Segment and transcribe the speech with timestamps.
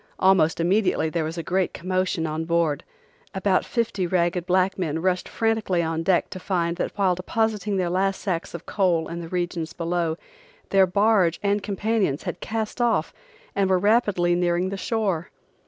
[0.17, 2.83] Almost immediately there was a great commotion on board.
[3.35, 7.87] About fifty ragged black men rushed frantically on deck to find that while depositing their
[7.87, 10.17] last sacks of coal in the regions below,
[10.71, 13.13] their barge and companions had cast off
[13.55, 15.29] and were rapidly nearing the shore.